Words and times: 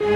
The 0.00 0.10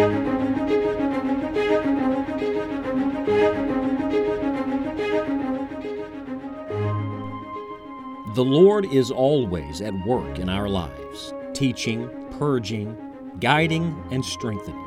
Lord 8.37 8.85
is 8.93 9.11
always 9.11 9.81
at 9.81 9.93
work 10.07 10.39
in 10.39 10.49
our 10.49 10.69
lives, 10.69 11.35
teaching, 11.53 12.09
purging, 12.39 12.97
guiding, 13.41 14.01
and 14.13 14.25
strengthening. 14.25 14.79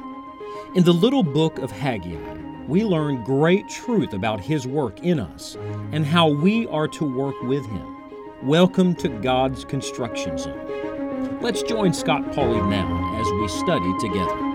In 0.75 0.85
the 0.85 0.93
little 0.93 1.23
book 1.23 1.59
of 1.59 1.71
Haggai, 1.71 2.37
we 2.67 2.85
learn 2.85 3.25
great 3.25 3.67
truth 3.67 4.13
about 4.13 4.39
His 4.39 4.65
work 4.65 5.01
in 5.01 5.19
us 5.19 5.57
and 5.91 6.05
how 6.05 6.29
we 6.29 6.67
are 6.67 6.87
to 6.87 7.03
work 7.03 7.35
with 7.41 7.65
Him. 7.65 7.97
Welcome 8.43 8.95
to 8.95 9.09
God's 9.09 9.65
construction 9.65 10.37
zone. 10.37 11.39
Let's 11.41 11.63
join 11.63 11.91
Scott 11.93 12.23
Pauley 12.31 12.69
now 12.69 13.19
as 13.19 13.29
we 13.41 13.49
study 13.49 13.93
together. 13.99 14.54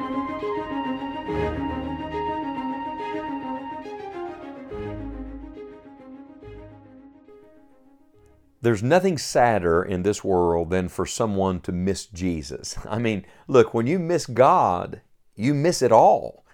There's 8.62 8.82
nothing 8.82 9.16
sadder 9.16 9.82
in 9.82 10.02
this 10.02 10.22
world 10.22 10.68
than 10.68 10.90
for 10.90 11.06
someone 11.06 11.60
to 11.60 11.72
miss 11.72 12.04
Jesus. 12.06 12.76
I 12.88 12.98
mean, 12.98 13.24
look, 13.48 13.72
when 13.72 13.86
you 13.86 13.98
miss 13.98 14.26
God, 14.26 15.00
you 15.34 15.54
miss 15.54 15.80
it 15.80 15.92
all. 15.92 16.44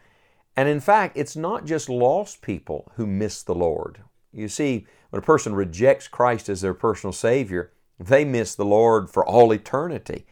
And 0.56 0.68
in 0.68 0.80
fact, 0.80 1.16
it's 1.16 1.36
not 1.36 1.64
just 1.64 1.88
lost 1.88 2.42
people 2.42 2.90
who 2.94 3.06
miss 3.06 3.42
the 3.42 3.54
Lord. 3.54 4.02
You 4.32 4.48
see, 4.48 4.86
when 5.10 5.18
a 5.18 5.26
person 5.26 5.54
rejects 5.54 6.08
Christ 6.08 6.48
as 6.48 6.60
their 6.60 6.74
personal 6.74 7.12
Savior, 7.12 7.72
they 7.98 8.24
miss 8.24 8.54
the 8.54 8.64
Lord 8.64 9.10
for 9.10 9.26
all 9.26 9.52
eternity. 9.52 10.26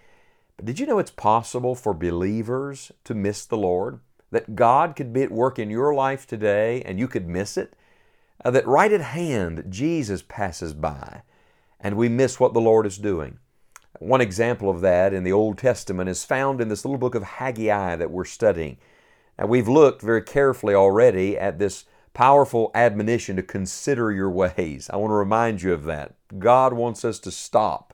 But 0.57 0.67
did 0.67 0.79
you 0.79 0.87
know 0.87 1.01
it's 1.01 1.11
possible 1.11 1.75
for 1.75 1.93
believers 1.93 2.93
to 3.05 3.15
miss 3.15 3.45
the 3.45 3.57
Lord? 3.57 3.99
That 4.31 4.55
God 4.55 4.95
could 4.95 5.13
be 5.13 5.23
at 5.23 5.31
work 5.33 5.59
in 5.59 5.71
your 5.71 5.95
life 5.95 6.27
today 6.27 6.83
and 6.83 6.99
you 6.99 7.09
could 7.09 7.29
miss 7.29 7.57
it? 7.57 7.75
Uh, 8.45 8.51
that 8.53 8.67
right 8.67 8.93
at 8.93 9.01
hand, 9.01 9.65
Jesus 9.69 10.23
passes 10.23 10.73
by 10.73 11.23
and 11.85 11.99
we 11.99 12.09
miss 12.09 12.41
what 12.41 12.55
the 12.55 12.61
Lord 12.61 12.87
is 12.87 12.97
doing. 12.97 13.39
One 14.01 14.23
example 14.23 14.71
of 14.71 14.81
that 14.81 15.13
in 15.13 15.23
the 15.23 15.33
Old 15.33 15.59
Testament 15.59 16.09
is 16.09 16.25
found 16.25 16.61
in 16.61 16.69
this 16.69 16.85
little 16.85 16.99
book 16.99 17.15
of 17.15 17.23
Haggai 17.23 17.95
that 17.97 18.11
we're 18.11 18.25
studying. 18.25 18.79
Now, 19.39 19.47
we've 19.47 19.69
looked 19.69 20.01
very 20.01 20.23
carefully 20.23 20.75
already 20.75 21.39
at 21.39 21.59
this 21.59 21.85
powerful 22.15 22.71
admonition 22.75 23.37
to 23.37 23.43
consider 23.43 24.11
your 24.11 24.31
ways. 24.31 24.89
I 24.91 24.97
want 24.97 25.11
to 25.11 25.15
remind 25.15 25.61
you 25.61 25.75
of 25.75 25.85
that. 25.85 26.15
God 26.39 26.73
wants 26.73 27.05
us 27.05 27.19
to 27.21 27.31
stop. 27.31 27.93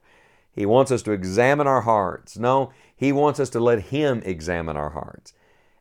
He 0.52 0.64
wants 0.64 0.92
us 0.92 1.02
to 1.02 1.12
examine 1.12 1.66
our 1.66 1.80
hearts. 1.80 2.38
No, 2.38 2.72
He 2.94 3.10
wants 3.10 3.40
us 3.40 3.50
to 3.50 3.60
let 3.60 3.86
Him 3.86 4.22
examine 4.24 4.76
our 4.76 4.90
hearts. 4.90 5.32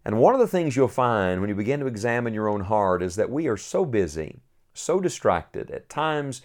And 0.04 0.18
one 0.18 0.34
of 0.34 0.40
the 0.40 0.48
things 0.48 0.76
you'll 0.76 0.88
find 0.88 1.42
when 1.42 1.50
you 1.50 1.56
begin 1.56 1.80
to 1.82 1.86
examine 1.86 2.34
your 2.34 2.48
own 2.48 2.62
heart 2.62 3.04
is 3.04 3.16
that 3.18 3.30
we 3.30 3.48
are 3.48 3.58
so 3.58 3.86
busy, 3.86 4.40
so 4.74 5.00
distracted, 5.00 5.70
at 5.70 5.90
times 5.90 6.42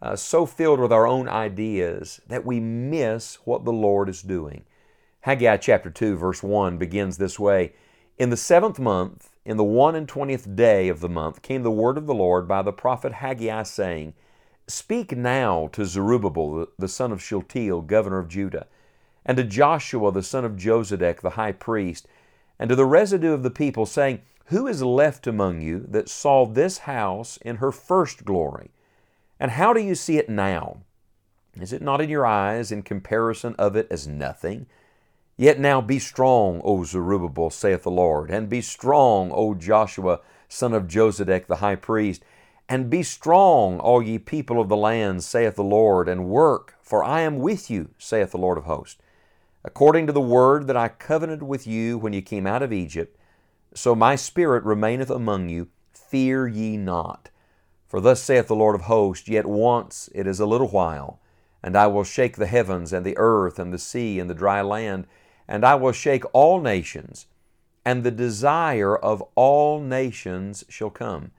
uh, 0.00 0.16
so 0.16 0.46
filled 0.46 0.80
with 0.80 0.92
our 0.92 1.06
own 1.06 1.28
ideas 1.28 2.20
that 2.28 2.44
we 2.44 2.60
miss 2.60 3.36
what 3.44 3.64
the 3.64 3.72
Lord 3.72 4.08
is 4.08 4.22
doing. 4.22 4.64
Haggai 5.22 5.56
chapter 5.56 5.90
2, 5.90 6.16
verse 6.16 6.42
1 6.42 6.78
begins 6.78 7.18
this 7.18 7.38
way 7.38 7.72
In 8.16 8.30
the 8.30 8.36
seventh 8.36 8.78
month, 8.78 9.30
in 9.44 9.56
the 9.56 9.64
one 9.64 9.94
and 9.94 10.06
twentieth 10.06 10.54
day 10.56 10.88
of 10.88 11.00
the 11.00 11.08
month, 11.08 11.42
came 11.42 11.62
the 11.62 11.70
word 11.70 11.96
of 11.96 12.06
the 12.06 12.14
Lord 12.14 12.46
by 12.46 12.62
the 12.62 12.72
prophet 12.72 13.14
Haggai, 13.14 13.62
saying, 13.64 14.14
Speak 14.66 15.16
now 15.16 15.68
to 15.72 15.86
Zerubbabel, 15.86 16.66
the 16.78 16.88
son 16.88 17.10
of 17.10 17.22
Shealtiel, 17.22 17.80
governor 17.80 18.18
of 18.18 18.28
Judah, 18.28 18.66
and 19.24 19.38
to 19.38 19.44
Joshua, 19.44 20.12
the 20.12 20.22
son 20.22 20.44
of 20.44 20.56
Josedech, 20.56 21.22
the 21.22 21.30
high 21.30 21.52
priest, 21.52 22.06
and 22.58 22.68
to 22.68 22.76
the 22.76 22.84
residue 22.84 23.32
of 23.32 23.42
the 23.42 23.50
people, 23.50 23.86
saying, 23.86 24.20
Who 24.46 24.66
is 24.66 24.82
left 24.82 25.26
among 25.26 25.62
you 25.62 25.86
that 25.88 26.08
saw 26.08 26.44
this 26.44 26.78
house 26.78 27.38
in 27.38 27.56
her 27.56 27.72
first 27.72 28.24
glory? 28.24 28.70
And 29.40 29.52
how 29.52 29.72
do 29.72 29.80
you 29.80 29.94
see 29.94 30.18
it 30.18 30.28
now? 30.28 30.78
Is 31.60 31.72
it 31.72 31.82
not 31.82 32.00
in 32.00 32.10
your 32.10 32.26
eyes 32.26 32.70
in 32.70 32.82
comparison 32.82 33.54
of 33.58 33.76
it 33.76 33.86
as 33.90 34.06
nothing? 34.06 34.66
Yet 35.36 35.60
now 35.60 35.80
be 35.80 35.98
strong, 35.98 36.60
O 36.64 36.84
Zerubbabel, 36.84 37.50
saith 37.50 37.84
the 37.84 37.90
Lord, 37.90 38.30
and 38.30 38.48
be 38.48 38.60
strong, 38.60 39.30
O 39.32 39.54
Joshua, 39.54 40.20
son 40.48 40.74
of 40.74 40.88
Josedech 40.88 41.46
the 41.46 41.56
high 41.56 41.76
priest, 41.76 42.24
and 42.68 42.90
be 42.90 43.02
strong, 43.02 43.78
all 43.78 44.02
ye 44.02 44.18
people 44.18 44.60
of 44.60 44.68
the 44.68 44.76
land, 44.76 45.22
saith 45.22 45.54
the 45.54 45.62
Lord, 45.62 46.08
and 46.08 46.28
work, 46.28 46.74
for 46.82 47.04
I 47.04 47.20
am 47.20 47.38
with 47.38 47.70
you, 47.70 47.90
saith 47.98 48.32
the 48.32 48.38
Lord 48.38 48.58
of 48.58 48.64
hosts. 48.64 49.00
According 49.64 50.06
to 50.06 50.12
the 50.12 50.20
word 50.20 50.66
that 50.66 50.76
I 50.76 50.88
covenanted 50.88 51.42
with 51.44 51.66
you 51.66 51.98
when 51.98 52.12
ye 52.12 52.20
came 52.20 52.46
out 52.46 52.62
of 52.62 52.72
Egypt, 52.72 53.16
so 53.74 53.94
my 53.94 54.16
spirit 54.16 54.64
remaineth 54.64 55.10
among 55.10 55.48
you, 55.48 55.68
fear 55.92 56.48
ye 56.48 56.76
not. 56.76 57.30
For 57.88 58.00
thus 58.00 58.22
saith 58.22 58.48
the 58.48 58.54
Lord 58.54 58.74
of 58.74 58.82
hosts, 58.82 59.28
Yet 59.28 59.46
once 59.46 60.10
it 60.14 60.26
is 60.26 60.40
a 60.40 60.46
little 60.46 60.68
while, 60.68 61.20
and 61.62 61.74
I 61.74 61.86
will 61.86 62.04
shake 62.04 62.36
the 62.36 62.46
heavens 62.46 62.92
and 62.92 63.04
the 63.04 63.16
earth 63.16 63.58
and 63.58 63.72
the 63.72 63.78
sea 63.78 64.20
and 64.20 64.28
the 64.28 64.34
dry 64.34 64.60
land, 64.60 65.06
and 65.48 65.64
I 65.64 65.74
will 65.74 65.92
shake 65.92 66.24
all 66.34 66.60
nations, 66.60 67.26
and 67.84 68.04
the 68.04 68.10
desire 68.10 68.94
of 68.94 69.22
all 69.34 69.80
nations 69.80 70.64
shall 70.68 70.90
come. 70.90 71.30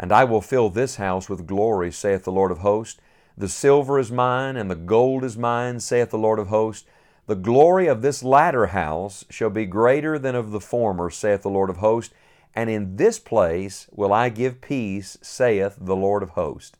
And 0.00 0.10
I 0.10 0.24
will 0.24 0.40
fill 0.40 0.70
this 0.70 0.96
house 0.96 1.28
with 1.28 1.46
glory, 1.46 1.92
saith 1.92 2.24
the 2.24 2.32
Lord 2.32 2.50
of 2.50 2.58
hosts. 2.58 2.98
The 3.36 3.48
silver 3.48 3.98
is 3.98 4.10
mine, 4.10 4.56
and 4.56 4.70
the 4.70 4.74
gold 4.74 5.22
is 5.22 5.36
mine, 5.36 5.78
saith 5.80 6.10
the 6.10 6.18
Lord 6.18 6.38
of 6.38 6.48
hosts. 6.48 6.88
The 7.26 7.36
glory 7.36 7.86
of 7.86 8.02
this 8.02 8.22
latter 8.22 8.68
house 8.68 9.24
shall 9.28 9.50
be 9.50 9.66
greater 9.66 10.18
than 10.18 10.34
of 10.34 10.50
the 10.50 10.60
former, 10.60 11.10
saith 11.10 11.42
the 11.42 11.50
Lord 11.50 11.70
of 11.70 11.76
hosts 11.76 12.14
and 12.54 12.68
in 12.68 12.96
this 12.96 13.18
place 13.18 13.88
will 13.90 14.12
I 14.12 14.28
give 14.28 14.60
peace, 14.60 15.18
saith 15.22 15.76
the 15.80 15.96
Lord 15.96 16.22
of 16.22 16.30
hosts. 16.30 16.76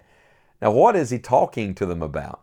Now, 0.60 0.70
what 0.70 0.94
is 0.94 1.10
he 1.10 1.18
talking 1.18 1.74
to 1.74 1.86
them 1.86 2.02
about? 2.02 2.40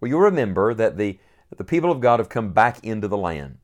Well, 0.00 0.08
you'll 0.08 0.20
remember 0.20 0.74
that 0.74 0.98
the, 0.98 1.18
the 1.56 1.64
people 1.64 1.90
of 1.90 2.00
God 2.00 2.18
have 2.20 2.28
come 2.28 2.52
back 2.52 2.84
into 2.84 3.08
the 3.08 3.16
land. 3.16 3.58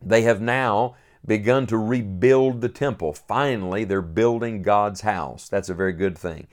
They 0.00 0.22
have 0.22 0.40
now 0.40 0.96
begun 1.24 1.66
to 1.66 1.76
rebuild 1.76 2.60
the 2.60 2.68
temple. 2.68 3.12
Finally, 3.12 3.84
they're 3.84 4.00
building 4.00 4.62
God's 4.62 5.00
house. 5.00 5.48
That's 5.48 5.68
a 5.68 5.74
very 5.74 5.92
good 5.92 6.16
thing. 6.16 6.46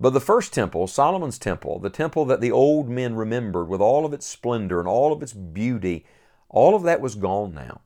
But 0.00 0.10
the 0.10 0.20
first 0.20 0.52
temple, 0.52 0.86
Solomon's 0.86 1.38
temple, 1.38 1.78
the 1.78 1.90
temple 1.90 2.24
that 2.26 2.40
the 2.40 2.52
old 2.52 2.88
men 2.88 3.14
remembered 3.14 3.68
with 3.68 3.80
all 3.80 4.04
of 4.04 4.12
its 4.12 4.26
splendor 4.26 4.78
and 4.78 4.88
all 4.88 5.12
of 5.12 5.22
its 5.22 5.32
beauty, 5.32 6.06
all 6.48 6.74
of 6.74 6.82
that 6.84 7.00
was 7.00 7.14
gone 7.14 7.54
now. 7.54 7.80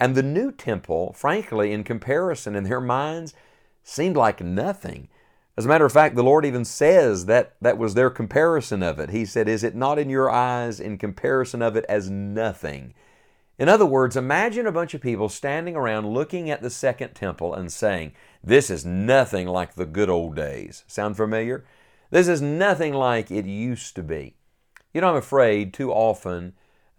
And 0.00 0.14
the 0.14 0.22
new 0.22 0.50
temple, 0.50 1.12
frankly, 1.12 1.72
in 1.72 1.84
comparison 1.84 2.56
in 2.56 2.64
their 2.64 2.80
minds, 2.80 3.34
seemed 3.84 4.16
like 4.16 4.42
nothing. 4.42 5.08
As 5.58 5.66
a 5.66 5.68
matter 5.68 5.84
of 5.84 5.92
fact, 5.92 6.16
the 6.16 6.22
Lord 6.22 6.46
even 6.46 6.64
says 6.64 7.26
that 7.26 7.54
that 7.60 7.76
was 7.76 7.92
their 7.92 8.08
comparison 8.08 8.82
of 8.82 8.98
it. 8.98 9.10
He 9.10 9.26
said, 9.26 9.46
Is 9.46 9.62
it 9.62 9.74
not 9.74 9.98
in 9.98 10.08
your 10.08 10.30
eyes 10.30 10.80
in 10.80 10.96
comparison 10.96 11.60
of 11.60 11.76
it 11.76 11.84
as 11.86 12.08
nothing? 12.08 12.94
In 13.58 13.68
other 13.68 13.84
words, 13.84 14.16
imagine 14.16 14.66
a 14.66 14.72
bunch 14.72 14.94
of 14.94 15.02
people 15.02 15.28
standing 15.28 15.76
around 15.76 16.08
looking 16.08 16.48
at 16.48 16.62
the 16.62 16.70
second 16.70 17.12
temple 17.12 17.52
and 17.52 17.70
saying, 17.70 18.14
This 18.42 18.70
is 18.70 18.86
nothing 18.86 19.46
like 19.46 19.74
the 19.74 19.84
good 19.84 20.08
old 20.08 20.34
days. 20.34 20.82
Sound 20.86 21.18
familiar? 21.18 21.66
This 22.10 22.26
is 22.26 22.40
nothing 22.40 22.94
like 22.94 23.30
it 23.30 23.44
used 23.44 23.94
to 23.96 24.02
be. 24.02 24.36
You 24.94 25.02
know, 25.02 25.10
I'm 25.10 25.16
afraid 25.16 25.74
too 25.74 25.92
often 25.92 26.54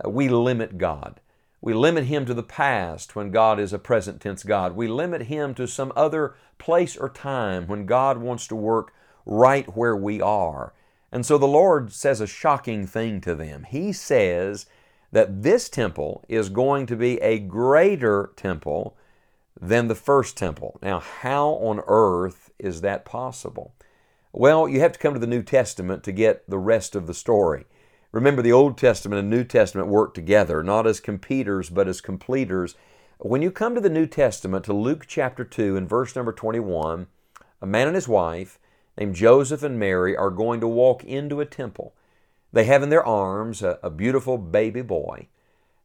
uh, 0.05 0.09
we 0.09 0.29
limit 0.29 0.77
God. 0.77 1.19
We 1.61 1.73
limit 1.73 2.05
Him 2.05 2.25
to 2.25 2.33
the 2.33 2.43
past 2.43 3.15
when 3.15 3.29
God 3.29 3.59
is 3.59 3.71
a 3.71 3.79
present 3.79 4.19
tense 4.19 4.43
God. 4.43 4.75
We 4.75 4.87
limit 4.87 5.23
Him 5.23 5.53
to 5.55 5.67
some 5.67 5.93
other 5.95 6.35
place 6.57 6.97
or 6.97 7.09
time 7.09 7.67
when 7.67 7.85
God 7.85 8.17
wants 8.17 8.47
to 8.47 8.55
work 8.55 8.93
right 9.25 9.75
where 9.75 9.95
we 9.95 10.21
are. 10.21 10.73
And 11.11 11.25
so 11.25 11.37
the 11.37 11.47
Lord 11.47 11.91
says 11.91 12.21
a 12.21 12.27
shocking 12.27 12.87
thing 12.87 13.21
to 13.21 13.35
them. 13.35 13.65
He 13.69 13.91
says 13.93 14.65
that 15.11 15.43
this 15.43 15.69
temple 15.69 16.23
is 16.27 16.49
going 16.49 16.85
to 16.87 16.95
be 16.95 17.21
a 17.21 17.37
greater 17.37 18.31
temple 18.35 18.95
than 19.59 19.87
the 19.87 19.95
first 19.95 20.37
temple. 20.37 20.79
Now, 20.81 20.99
how 20.99 21.49
on 21.49 21.81
earth 21.85 22.51
is 22.57 22.81
that 22.81 23.05
possible? 23.05 23.73
Well, 24.33 24.67
you 24.67 24.79
have 24.79 24.93
to 24.93 24.99
come 24.99 25.13
to 25.13 25.19
the 25.19 25.27
New 25.27 25.43
Testament 25.43 26.03
to 26.05 26.11
get 26.11 26.49
the 26.49 26.57
rest 26.57 26.95
of 26.95 27.05
the 27.05 27.13
story. 27.13 27.65
Remember, 28.11 28.41
the 28.41 28.51
Old 28.51 28.77
Testament 28.77 29.19
and 29.19 29.29
New 29.29 29.45
Testament 29.45 29.87
work 29.87 30.13
together, 30.13 30.61
not 30.63 30.85
as 30.85 30.99
competers, 30.99 31.69
but 31.69 31.87
as 31.87 32.01
completers. 32.01 32.75
When 33.19 33.41
you 33.41 33.51
come 33.51 33.73
to 33.75 33.81
the 33.81 33.89
New 33.89 34.05
Testament, 34.05 34.65
to 34.65 34.73
Luke 34.73 35.05
chapter 35.07 35.45
2 35.45 35.77
and 35.77 35.87
verse 35.87 36.15
number 36.15 36.33
21, 36.33 37.07
a 37.61 37.65
man 37.65 37.87
and 37.87 37.95
his 37.95 38.09
wife, 38.09 38.59
named 38.97 39.15
Joseph 39.15 39.63
and 39.63 39.79
Mary, 39.79 40.17
are 40.17 40.29
going 40.29 40.59
to 40.59 40.67
walk 40.67 41.03
into 41.05 41.39
a 41.39 41.45
temple. 41.45 41.93
They 42.51 42.65
have 42.65 42.83
in 42.83 42.89
their 42.89 43.05
arms 43.05 43.61
a, 43.61 43.79
a 43.81 43.89
beautiful 43.89 44.37
baby 44.37 44.81
boy 44.81 45.27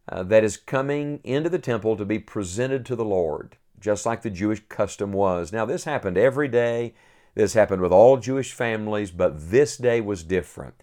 uh, 0.08 0.24
that 0.24 0.42
is 0.42 0.56
coming 0.56 1.20
into 1.22 1.48
the 1.48 1.58
temple 1.60 1.96
to 1.96 2.04
be 2.04 2.18
presented 2.18 2.84
to 2.86 2.96
the 2.96 3.04
Lord, 3.04 3.56
just 3.78 4.04
like 4.04 4.22
the 4.22 4.30
Jewish 4.30 4.62
custom 4.68 5.12
was. 5.12 5.52
Now, 5.52 5.64
this 5.64 5.84
happened 5.84 6.18
every 6.18 6.48
day. 6.48 6.94
This 7.34 7.54
happened 7.54 7.82
with 7.82 7.92
all 7.92 8.16
Jewish 8.16 8.52
families, 8.52 9.10
but 9.12 9.50
this 9.50 9.76
day 9.76 10.00
was 10.00 10.24
different. 10.24 10.74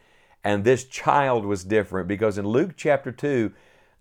And 0.44 0.64
this 0.64 0.84
child 0.84 1.46
was 1.46 1.64
different 1.64 2.08
because 2.08 2.38
in 2.38 2.48
Luke 2.48 2.74
chapter 2.76 3.12
2, 3.12 3.52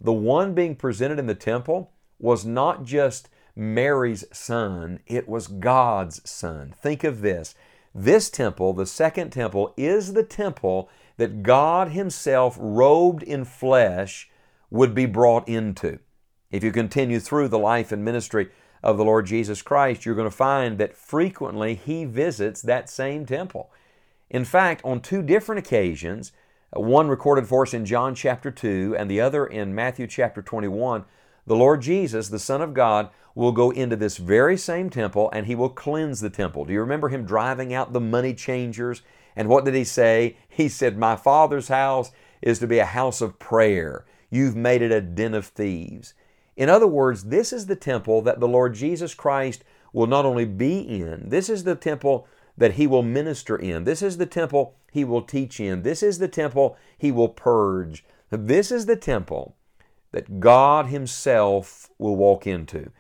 the 0.01 0.13
one 0.13 0.55
being 0.55 0.75
presented 0.75 1.19
in 1.19 1.27
the 1.27 1.35
temple 1.35 1.93
was 2.19 2.45
not 2.45 2.85
just 2.85 3.29
Mary's 3.55 4.25
son, 4.33 5.01
it 5.07 5.29
was 5.29 5.47
God's 5.47 6.29
son. 6.29 6.75
Think 6.81 7.05
of 7.05 7.21
this. 7.21 7.55
This 7.95 8.31
temple, 8.31 8.73
the 8.73 8.87
second 8.87 9.31
temple, 9.31 9.75
is 9.77 10.15
the 10.15 10.23
temple 10.23 10.89
that 11.19 11.43
God 11.43 11.89
Himself, 11.91 12.57
robed 12.59 13.23
in 13.23 13.45
flesh, 13.45 14.31
would 14.71 14.95
be 14.95 15.07
brought 15.07 15.47
into. 15.47 15.99
If 16.51 16.65
you 16.65 16.73
continue 16.73 17.21
through 17.21 17.49
the 17.49 17.59
life 17.59 17.93
and 17.93 18.05
ministry 18.05 18.49
of 18.83 18.97
the 18.97 19.05
Lord 19.05 19.27
Jesus 19.27 19.61
Christ, 19.63 20.05
you're 20.05 20.15
going 20.15 20.31
to 20.31 20.37
find 20.37 20.79
that 20.79 20.97
frequently 20.97 21.75
He 21.75 22.05
visits 22.07 22.63
that 22.63 22.89
same 22.89 23.27
temple. 23.27 23.71
In 24.33 24.47
fact, 24.47 24.81
on 24.83 25.01
two 25.01 25.23
different 25.23 25.59
occasions, 25.59 26.33
uh, 26.75 26.81
one 26.81 27.09
recorded 27.09 27.47
for 27.47 27.65
us 27.65 27.75
in 27.75 27.85
John 27.85 28.15
chapter 28.15 28.51
2 28.51 28.97
and 28.99 29.09
the 29.09 29.21
other 29.21 29.47
in 29.47 29.75
Matthew 29.75 30.07
chapter 30.07 30.41
21, 30.41 31.05
the 31.47 31.55
Lord 31.55 31.83
Jesus, 31.83 32.29
the 32.29 32.39
Son 32.39 32.63
of 32.63 32.73
God, 32.73 33.11
will 33.35 33.53
go 33.53 33.71
into 33.71 33.95
this 33.95 34.17
very 34.17 34.57
same 34.57 34.89
temple 34.89 35.29
and 35.35 35.47
he 35.47 35.55
will 35.55 35.69
cleanse 35.69 36.21
the 36.21 36.31
temple. 36.31 36.65
Do 36.65 36.73
you 36.73 36.81
remember 36.81 37.11
him 37.11 37.27
driving 37.27 37.75
out 37.75 37.93
the 37.93 38.01
money 38.01 38.33
changers? 38.33 39.03
And 39.37 39.51
what 39.51 39.67
did 39.67 39.75
he 39.75 39.85
say? 39.85 40.39
He 40.49 40.69
said, 40.69 40.97
My 40.97 41.15
Father's 41.15 41.69
house 41.69 42.11
is 42.41 42.59
to 42.61 42.67
be 42.67 42.79
a 42.79 42.87
house 42.87 43.21
of 43.21 43.39
prayer. 43.39 44.07
You've 44.31 44.57
made 44.57 44.81
it 44.81 44.93
a 44.93 45.03
den 45.03 45.35
of 45.35 45.47
thieves. 45.47 46.15
In 46.57 46.71
other 46.71 46.87
words, 46.87 47.25
this 47.25 47.53
is 47.53 47.67
the 47.67 47.77
temple 47.77 48.23
that 48.23 48.41
the 48.41 48.49
Lord 48.49 48.75
Jesus 48.75 49.13
Christ 49.13 49.63
will 49.93 50.07
not 50.07 50.25
only 50.25 50.47
be 50.47 50.79
in, 50.79 51.29
this 51.29 51.51
is 51.51 51.65
the 51.65 51.75
temple 51.75 52.27
that 52.57 52.75
he 52.75 52.87
will 52.87 53.03
minister 53.03 53.57
in. 53.57 53.85
This 53.85 54.03
is 54.03 54.19
the 54.19 54.27
temple 54.27 54.75
he 54.91 55.05
will 55.05 55.23
teach 55.23 55.59
in. 55.61 55.83
This 55.83 56.03
is 56.03 56.19
the 56.19 56.29
temple 56.29 56.77
he 56.97 57.11
will 57.11 57.29
purge. 57.29 58.05
This 58.31 58.71
is 58.71 58.87
the 58.87 58.97
temple 58.97 59.57
that 60.13 60.41
God 60.41 60.87
Himself 60.87 61.91
will 61.99 62.17
walk 62.17 62.47
into. 62.47 62.91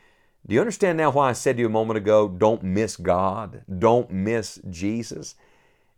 Do 0.46 0.54
you 0.54 0.60
understand 0.60 0.98
now 0.98 1.10
why 1.10 1.30
I 1.30 1.32
said 1.32 1.56
to 1.56 1.60
you 1.60 1.66
a 1.66 1.70
moment 1.70 1.98
ago, 1.98 2.28
don't 2.28 2.62
miss 2.62 2.96
God? 2.96 3.62
Don't 3.78 4.10
miss 4.10 4.60
Jesus? 4.68 5.36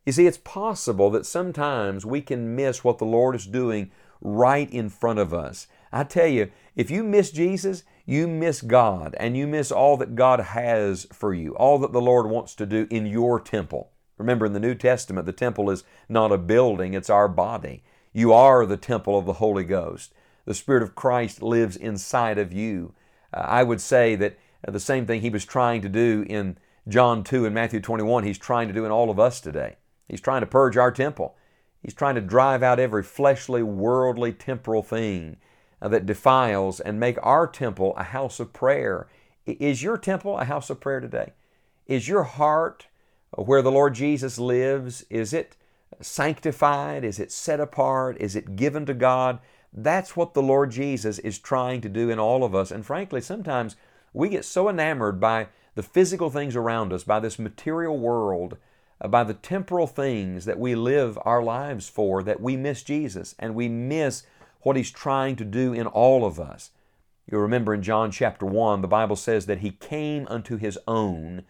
You 0.04 0.12
see, 0.12 0.26
it's 0.26 0.38
possible 0.38 1.10
that 1.10 1.24
sometimes 1.24 2.04
we 2.04 2.20
can 2.20 2.54
miss 2.54 2.84
what 2.84 2.98
the 2.98 3.06
Lord 3.06 3.34
is 3.34 3.46
doing 3.46 3.90
right 4.20 4.70
in 4.70 4.90
front 4.90 5.18
of 5.18 5.32
us. 5.32 5.66
I 5.94 6.02
tell 6.02 6.26
you, 6.26 6.50
if 6.74 6.90
you 6.90 7.04
miss 7.04 7.30
Jesus, 7.30 7.84
you 8.04 8.26
miss 8.26 8.62
God 8.62 9.14
and 9.20 9.36
you 9.36 9.46
miss 9.46 9.70
all 9.70 9.96
that 9.98 10.16
God 10.16 10.40
has 10.40 11.06
for 11.12 11.32
you, 11.32 11.54
all 11.54 11.78
that 11.78 11.92
the 11.92 12.00
Lord 12.00 12.26
wants 12.26 12.56
to 12.56 12.66
do 12.66 12.88
in 12.90 13.06
your 13.06 13.38
temple. 13.38 13.92
Remember, 14.18 14.44
in 14.44 14.54
the 14.54 14.60
New 14.60 14.74
Testament, 14.74 15.24
the 15.24 15.32
temple 15.32 15.70
is 15.70 15.84
not 16.08 16.32
a 16.32 16.38
building, 16.38 16.94
it's 16.94 17.08
our 17.08 17.28
body. 17.28 17.84
You 18.12 18.32
are 18.32 18.66
the 18.66 18.76
temple 18.76 19.16
of 19.16 19.24
the 19.24 19.34
Holy 19.34 19.62
Ghost. 19.62 20.12
The 20.46 20.54
Spirit 20.54 20.82
of 20.82 20.96
Christ 20.96 21.42
lives 21.42 21.76
inside 21.76 22.38
of 22.38 22.52
you. 22.52 22.92
Uh, 23.32 23.38
I 23.46 23.62
would 23.62 23.80
say 23.80 24.16
that 24.16 24.36
uh, 24.66 24.72
the 24.72 24.80
same 24.80 25.06
thing 25.06 25.20
He 25.20 25.30
was 25.30 25.44
trying 25.44 25.80
to 25.82 25.88
do 25.88 26.26
in 26.28 26.58
John 26.88 27.22
2 27.22 27.46
and 27.46 27.54
Matthew 27.54 27.80
21, 27.80 28.24
He's 28.24 28.36
trying 28.36 28.66
to 28.66 28.74
do 28.74 28.84
in 28.84 28.90
all 28.90 29.10
of 29.10 29.20
us 29.20 29.40
today. 29.40 29.76
He's 30.08 30.20
trying 30.20 30.40
to 30.40 30.46
purge 30.46 30.76
our 30.76 30.90
temple. 30.90 31.36
He's 31.80 31.94
trying 31.94 32.16
to 32.16 32.20
drive 32.20 32.64
out 32.64 32.80
every 32.80 33.04
fleshly, 33.04 33.62
worldly, 33.62 34.32
temporal 34.32 34.82
thing 34.82 35.36
that 35.80 36.06
defiles 36.06 36.80
and 36.80 36.98
make 36.98 37.18
our 37.22 37.46
temple 37.46 37.94
a 37.96 38.04
house 38.04 38.40
of 38.40 38.52
prayer. 38.52 39.06
Is 39.46 39.82
your 39.82 39.98
temple 39.98 40.38
a 40.38 40.44
house 40.44 40.70
of 40.70 40.80
prayer 40.80 41.00
today? 41.00 41.32
Is 41.86 42.08
your 42.08 42.22
heart 42.22 42.86
where 43.32 43.62
the 43.62 43.72
Lord 43.72 43.94
Jesus 43.94 44.38
lives? 44.38 45.04
Is 45.10 45.32
it 45.32 45.56
sanctified? 46.00 47.04
Is 47.04 47.18
it 47.18 47.32
set 47.32 47.60
apart? 47.60 48.16
Is 48.20 48.36
it 48.36 48.56
given 48.56 48.86
to 48.86 48.94
God? 48.94 49.38
That's 49.72 50.16
what 50.16 50.34
the 50.34 50.42
Lord 50.42 50.70
Jesus 50.70 51.18
is 51.18 51.38
trying 51.38 51.80
to 51.82 51.88
do 51.88 52.08
in 52.08 52.18
all 52.18 52.44
of 52.44 52.54
us. 52.54 52.70
And 52.70 52.86
frankly, 52.86 53.20
sometimes 53.20 53.76
we 54.12 54.28
get 54.28 54.44
so 54.44 54.68
enamored 54.68 55.18
by 55.18 55.48
the 55.74 55.82
physical 55.82 56.30
things 56.30 56.54
around 56.54 56.92
us, 56.92 57.02
by 57.02 57.18
this 57.18 57.38
material 57.38 57.98
world, 57.98 58.56
uh, 59.00 59.08
by 59.08 59.24
the 59.24 59.34
temporal 59.34 59.88
things 59.88 60.44
that 60.44 60.58
we 60.58 60.76
live 60.76 61.18
our 61.22 61.42
lives 61.42 61.88
for, 61.88 62.22
that 62.22 62.40
we 62.40 62.56
miss 62.56 62.84
Jesus 62.84 63.34
and 63.38 63.56
we 63.56 63.68
miss 63.68 64.22
what 64.64 64.76
He's 64.76 64.90
trying 64.90 65.36
to 65.36 65.44
do 65.44 65.72
in 65.72 65.86
all 65.86 66.26
of 66.26 66.40
us. 66.40 66.70
You 67.30 67.38
remember 67.38 67.72
in 67.72 67.82
John 67.82 68.10
chapter 68.10 68.44
1, 68.44 68.82
the 68.82 68.88
Bible 68.88 69.16
says 69.16 69.46
that 69.46 69.58
He 69.58 69.70
came 69.70 70.26
unto 70.28 70.56
His 70.56 70.78
own, 70.88 71.44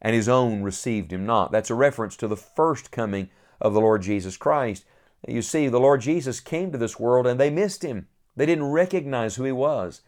and 0.00 0.16
His 0.16 0.28
own 0.28 0.62
received 0.62 1.12
Him 1.12 1.26
not. 1.26 1.52
That's 1.52 1.70
a 1.70 1.74
reference 1.74 2.16
to 2.16 2.28
the 2.28 2.36
first 2.36 2.90
coming 2.90 3.28
of 3.60 3.74
the 3.74 3.80
Lord 3.80 4.02
Jesus 4.02 4.36
Christ. 4.36 4.84
You 5.26 5.40
see, 5.42 5.68
the 5.68 5.78
Lord 5.78 6.00
Jesus 6.00 6.40
came 6.40 6.72
to 6.72 6.78
this 6.78 6.98
world 6.98 7.26
and 7.26 7.38
they 7.38 7.50
missed 7.50 7.84
him. 7.84 8.08
They 8.34 8.46
didn't 8.46 8.72
recognize 8.72 9.36
who 9.36 9.44
he 9.44 9.52
was. 9.52 10.02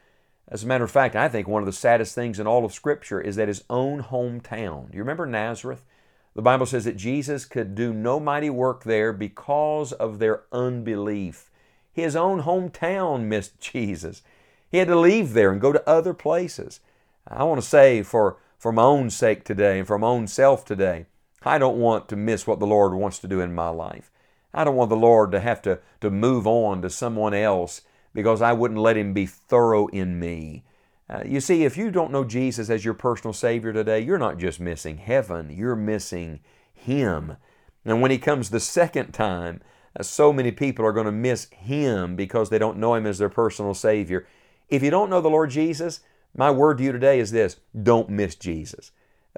As 0.48 0.64
a 0.64 0.66
matter 0.66 0.84
of 0.84 0.90
fact, 0.90 1.14
I 1.14 1.28
think 1.28 1.46
one 1.46 1.62
of 1.62 1.66
the 1.66 1.72
saddest 1.72 2.14
things 2.14 2.40
in 2.40 2.46
all 2.46 2.64
of 2.64 2.72
Scripture 2.72 3.20
is 3.20 3.36
that 3.36 3.48
his 3.48 3.64
own 3.70 4.02
hometown. 4.02 4.90
Do 4.90 4.96
you 4.96 5.02
remember 5.02 5.24
Nazareth? 5.24 5.84
The 6.34 6.42
Bible 6.42 6.66
says 6.66 6.84
that 6.84 6.96
Jesus 6.96 7.44
could 7.44 7.76
do 7.76 7.92
no 7.92 8.18
mighty 8.18 8.50
work 8.50 8.82
there 8.82 9.12
because 9.12 9.92
of 9.92 10.18
their 10.18 10.42
unbelief. 10.52 11.48
His 11.94 12.16
own 12.16 12.42
hometown 12.42 13.22
missed 13.22 13.60
Jesus. 13.60 14.22
He 14.68 14.78
had 14.78 14.88
to 14.88 14.98
leave 14.98 15.32
there 15.32 15.52
and 15.52 15.60
go 15.60 15.72
to 15.72 15.88
other 15.88 16.12
places. 16.12 16.80
I 17.26 17.44
want 17.44 17.60
to 17.60 17.66
say 17.66 18.02
for, 18.02 18.38
for 18.58 18.72
my 18.72 18.82
own 18.82 19.10
sake 19.10 19.44
today 19.44 19.78
and 19.78 19.86
for 19.86 19.96
my 19.96 20.08
own 20.08 20.26
self 20.26 20.64
today, 20.64 21.06
I 21.44 21.58
don't 21.58 21.78
want 21.78 22.08
to 22.08 22.16
miss 22.16 22.46
what 22.46 22.58
the 22.58 22.66
Lord 22.66 22.94
wants 22.94 23.20
to 23.20 23.28
do 23.28 23.40
in 23.40 23.54
my 23.54 23.68
life. 23.68 24.10
I 24.52 24.64
don't 24.64 24.74
want 24.74 24.90
the 24.90 24.96
Lord 24.96 25.30
to 25.32 25.40
have 25.40 25.62
to, 25.62 25.78
to 26.00 26.10
move 26.10 26.48
on 26.48 26.82
to 26.82 26.90
someone 26.90 27.34
else 27.34 27.82
because 28.12 28.42
I 28.42 28.52
wouldn't 28.52 28.80
let 28.80 28.96
Him 28.96 29.12
be 29.12 29.26
thorough 29.26 29.86
in 29.88 30.18
me. 30.18 30.64
Uh, 31.08 31.22
you 31.24 31.40
see, 31.40 31.64
if 31.64 31.76
you 31.76 31.92
don't 31.92 32.10
know 32.10 32.24
Jesus 32.24 32.70
as 32.70 32.84
your 32.84 32.94
personal 32.94 33.32
Savior 33.32 33.72
today, 33.72 34.00
you're 34.00 34.18
not 34.18 34.38
just 34.38 34.58
missing 34.58 34.96
heaven, 34.96 35.50
you're 35.50 35.76
missing 35.76 36.40
Him. 36.72 37.36
And 37.84 38.00
when 38.00 38.10
He 38.10 38.18
comes 38.18 38.50
the 38.50 38.60
second 38.60 39.12
time, 39.12 39.60
so 40.00 40.32
many 40.32 40.50
people 40.50 40.84
are 40.84 40.92
going 40.92 41.06
to 41.06 41.12
miss 41.12 41.48
Him 41.50 42.16
because 42.16 42.50
they 42.50 42.58
don't 42.58 42.78
know 42.78 42.94
Him 42.94 43.06
as 43.06 43.18
their 43.18 43.28
personal 43.28 43.74
Savior. 43.74 44.26
If 44.68 44.82
you 44.82 44.90
don't 44.90 45.10
know 45.10 45.20
the 45.20 45.30
Lord 45.30 45.50
Jesus, 45.50 46.00
my 46.36 46.50
word 46.50 46.78
to 46.78 46.84
you 46.84 46.92
today 46.92 47.20
is 47.20 47.30
this 47.30 47.56
don't 47.80 48.08
miss 48.08 48.34
Jesus. 48.34 48.92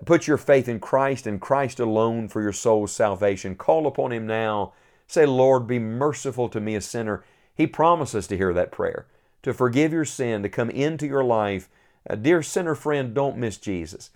Put 0.04 0.26
your 0.26 0.38
faith 0.38 0.68
in 0.68 0.80
Christ 0.80 1.26
and 1.26 1.40
Christ 1.40 1.80
alone 1.80 2.28
for 2.28 2.42
your 2.42 2.52
soul's 2.52 2.92
salvation. 2.92 3.54
Call 3.54 3.86
upon 3.86 4.12
Him 4.12 4.26
now 4.26 4.72
Say, 5.06 5.24
Lord, 5.24 5.66
be 5.66 5.78
merciful 5.78 6.48
to 6.48 6.60
me, 6.60 6.74
a 6.74 6.80
sinner. 6.80 7.24
He 7.54 7.66
promises 7.66 8.26
to 8.26 8.36
hear 8.36 8.52
that 8.52 8.72
prayer, 8.72 9.06
to 9.42 9.54
forgive 9.54 9.92
your 9.92 10.04
sin, 10.04 10.42
to 10.42 10.48
come 10.48 10.70
into 10.70 11.06
your 11.06 11.24
life. 11.24 11.68
Uh, 12.08 12.16
dear 12.16 12.42
sinner 12.42 12.74
friend, 12.74 13.14
don't 13.14 13.38
miss 13.38 13.56
Jesus. 13.56 14.10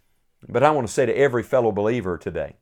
But 0.48 0.62
I 0.62 0.70
want 0.70 0.86
to 0.86 0.92
say 0.92 1.06
to 1.06 1.16
every 1.16 1.42
fellow 1.42 1.70
believer 1.70 2.18
today, 2.18 2.56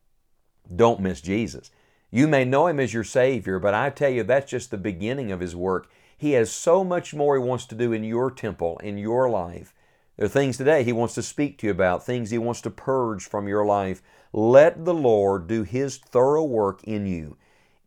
don't 0.75 1.00
miss 1.00 1.20
Jesus. 1.20 1.70
You 2.10 2.26
may 2.26 2.44
know 2.44 2.66
Him 2.66 2.80
as 2.80 2.94
your 2.94 3.04
Savior, 3.04 3.58
but 3.58 3.74
I 3.74 3.90
tell 3.90 4.10
you, 4.10 4.22
that's 4.22 4.50
just 4.50 4.70
the 4.70 4.78
beginning 4.78 5.30
of 5.32 5.40
His 5.40 5.54
work. 5.54 5.90
He 6.16 6.32
has 6.32 6.50
so 6.50 6.82
much 6.82 7.14
more 7.14 7.36
He 7.36 7.42
wants 7.44 7.66
to 7.66 7.74
do 7.74 7.92
in 7.92 8.04
your 8.04 8.30
temple, 8.30 8.78
in 8.78 8.98
your 8.98 9.28
life. 9.28 9.74
There 10.16 10.26
are 10.26 10.28
things 10.28 10.56
today 10.56 10.84
He 10.84 10.92
wants 10.92 11.14
to 11.14 11.22
speak 11.22 11.58
to 11.58 11.66
you 11.66 11.70
about, 11.70 12.04
things 12.04 12.30
He 12.30 12.38
wants 12.38 12.60
to 12.62 12.70
purge 12.70 13.24
from 13.24 13.46
your 13.46 13.64
life. 13.64 14.02
Let 14.32 14.84
the 14.84 14.94
Lord 14.94 15.46
do 15.46 15.62
His 15.62 15.98
thorough 15.98 16.44
work 16.44 16.82
in 16.84 17.06
you 17.06 17.36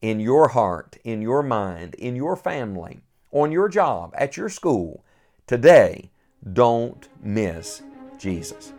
in 0.02 0.20
your 0.20 0.50
heart, 0.50 0.98
in 1.04 1.22
your 1.22 1.44
mind, 1.44 1.94
in 1.96 2.16
your 2.16 2.36
family, 2.36 3.02
on 3.32 3.52
your 3.52 3.70
job, 3.70 4.14
at 4.18 4.36
your 4.36 4.50
school, 4.50 5.06
today, 5.46 6.10
don't 6.54 7.08
miss 7.22 7.84
Jesus. 8.18 8.74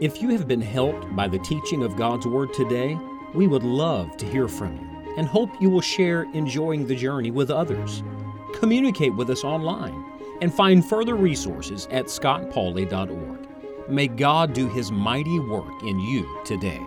If 0.00 0.22
you 0.22 0.28
have 0.28 0.46
been 0.46 0.60
helped 0.60 1.16
by 1.16 1.26
the 1.26 1.40
teaching 1.40 1.82
of 1.82 1.96
God's 1.96 2.24
Word 2.24 2.54
today, 2.54 2.96
we 3.34 3.48
would 3.48 3.64
love 3.64 4.16
to 4.18 4.26
hear 4.26 4.46
from 4.46 4.76
you 4.76 5.14
and 5.16 5.26
hope 5.26 5.50
you 5.60 5.68
will 5.68 5.80
share 5.80 6.22
enjoying 6.34 6.86
the 6.86 6.94
journey 6.94 7.32
with 7.32 7.50
others. 7.50 8.04
Communicate 8.54 9.12
with 9.16 9.28
us 9.28 9.42
online 9.42 10.04
and 10.40 10.54
find 10.54 10.88
further 10.88 11.16
resources 11.16 11.88
at 11.90 12.04
scottpauley.org. 12.04 13.90
May 13.90 14.06
God 14.06 14.52
do 14.52 14.68
His 14.68 14.92
mighty 14.92 15.40
work 15.40 15.82
in 15.82 15.98
you 15.98 16.42
today. 16.44 16.80